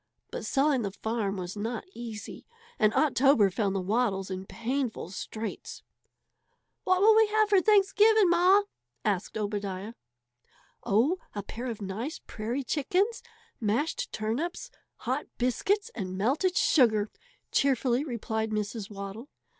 But 0.31 0.47
selling 0.47 0.81
the 0.81 0.89
farm 0.89 1.37
was 1.37 1.55
not 1.55 1.85
easy, 1.93 2.47
and 2.79 2.91
October 2.95 3.51
found 3.51 3.75
the 3.75 3.79
Waddles 3.81 4.31
in 4.31 4.47
painful 4.47 5.11
straits. 5.11 5.83
"What 6.85 7.01
will 7.01 7.15
we 7.15 7.27
have 7.27 7.49
for 7.49 7.61
Thanksgiving, 7.61 8.27
Ma?" 8.27 8.63
asked 9.05 9.37
Obadiah. 9.37 9.93
"Oh, 10.83 11.19
a 11.35 11.43
pair 11.43 11.67
of 11.67 11.83
nice 11.83 12.17
prairie 12.17 12.63
chickens, 12.63 13.21
mashed 13.59 14.11
turnips, 14.11 14.71
hot 14.95 15.27
biscuits, 15.37 15.91
and 15.93 16.17
melted 16.17 16.57
sugar," 16.57 17.11
cheerfully 17.51 18.03
replied 18.03 18.49
Mrs. 18.49 18.89
Waddle. 18.89 19.29